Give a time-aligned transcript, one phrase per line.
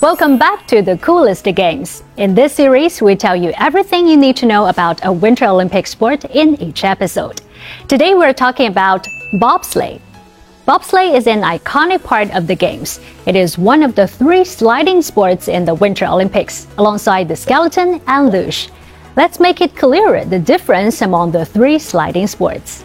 [0.00, 2.04] Welcome back to the coolest games.
[2.18, 5.88] In this series, we tell you everything you need to know about a Winter Olympic
[5.88, 7.40] sport in each episode.
[7.88, 10.00] Today, we're talking about bobsleigh.
[10.68, 13.00] Bobsleigh is an iconic part of the Games.
[13.26, 18.00] It is one of the three sliding sports in the Winter Olympics, alongside the skeleton
[18.06, 18.70] and luge.
[19.16, 22.84] Let's make it clearer the difference among the three sliding sports.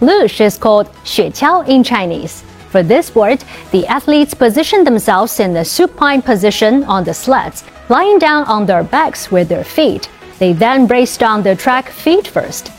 [0.00, 2.42] Luge is called 雪橇 in Chinese.
[2.69, 8.19] For this sport, the athletes position themselves in the supine position on the sleds, lying
[8.19, 10.09] down on their backs with their feet.
[10.39, 12.71] They then race down the track feet first.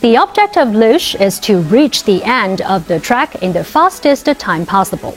[0.00, 4.26] The object of luge is to reach the end of the track in the fastest
[4.38, 5.16] time possible.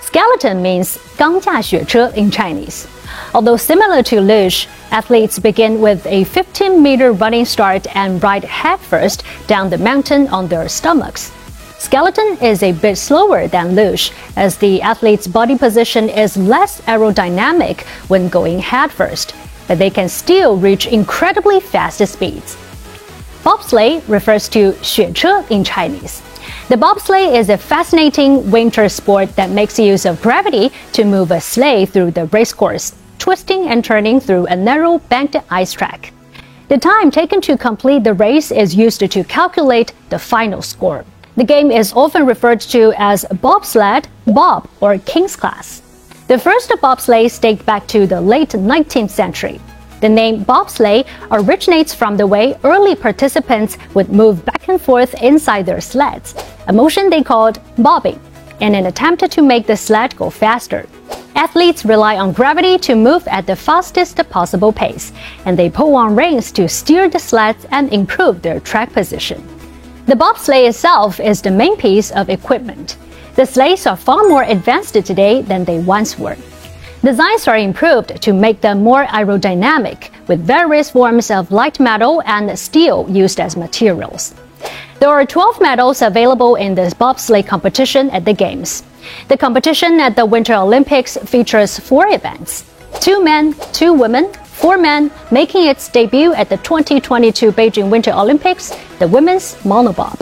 [0.00, 2.86] Skeleton means 钢架雪车 in Chinese.
[3.34, 9.24] Although similar to luge, athletes begin with a 15 meter running start and ride headfirst
[9.48, 11.32] down the mountain on their stomachs.
[11.79, 17.81] Skeleton is a bit slower than luge, as the athlete's body position is less aerodynamic
[18.09, 19.33] when going headfirst,
[19.65, 22.57] but they can still reach incredibly fast speeds.
[23.43, 26.21] Bobsleigh refers to 雪车 in Chinese.
[26.67, 31.39] The bobsleigh is a fascinating winter sport that makes use of gravity to move a
[31.39, 36.11] sleigh through the racecourse, twisting and turning through a narrow banked ice track.
[36.67, 41.05] The time taken to complete the race is used to calculate the final score.
[41.39, 45.81] The game is often referred to as bobsled, bob, or king's class.
[46.27, 49.61] The first bobsleighs date back to the late 19th century.
[50.01, 55.65] The name bobsleigh originates from the way early participants would move back and forth inside
[55.65, 56.35] their sleds,
[56.67, 58.19] a motion they called bobbing,
[58.59, 60.89] in an attempt to make the sled go faster.
[61.35, 65.13] Athletes rely on gravity to move at the fastest possible pace,
[65.45, 69.41] and they pull on reins to steer the sleds and improve their track position.
[70.09, 72.97] The bobsleigh itself is the main piece of equipment.
[73.35, 76.35] The sleighs are far more advanced today than they once were.
[77.03, 82.57] Designs are improved to make them more aerodynamic, with various forms of light metal and
[82.57, 84.33] steel used as materials.
[84.99, 88.81] There are 12 medals available in this bobsleigh competition at the Games.
[89.27, 92.65] The competition at the Winter Olympics features four events
[92.99, 98.75] two men, two women, four men, making its debut at the 2022 Beijing Winter Olympics,
[98.99, 100.19] the women's monobob.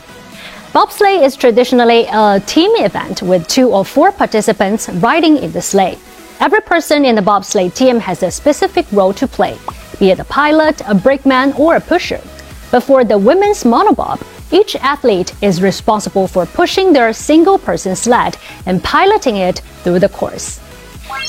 [0.74, 5.98] Bobsleigh is traditionally a team event with two or four participants riding in the sleigh.
[6.40, 9.58] Every person in the bobsleigh team has a specific role to play,
[9.98, 12.22] be it a pilot, a brakeman, or a pusher.
[12.70, 14.22] But for the women's monobob,
[14.52, 18.38] each athlete is responsible for pushing their single person sled
[18.68, 20.60] and piloting it through the course.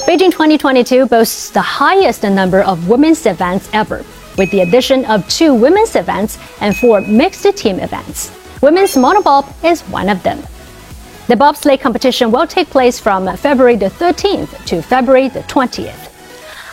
[0.09, 4.03] Beijing 2022 boasts the highest number of women's events ever,
[4.39, 8.33] with the addition of two women's events and four mixed team events.
[8.63, 10.39] Women's monobob is one of them.
[11.27, 16.09] The bobsleigh competition will take place from February the 13th to February the 20th.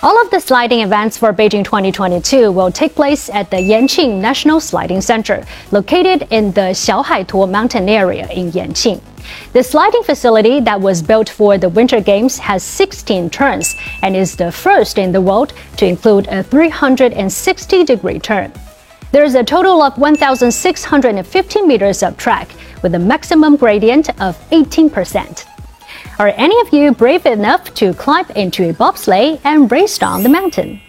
[0.02, 4.62] All of the sliding events for Beijing 2022 will take place at the Yanqing National
[4.62, 9.02] Sliding Center, located in the Xiaohaituo mountain area in Yanqing.
[9.54, 14.36] The sliding facility that was built for the Winter Games has 16 turns and is
[14.36, 18.52] the first in the world to include a 360 degree turn.
[19.12, 22.50] There is a total of 1,650 meters of track
[22.82, 25.46] with a maximum gradient of 18%.
[26.20, 30.30] Are any of you brave enough to climb into a bobsleigh and race down the
[30.30, 30.82] mountain?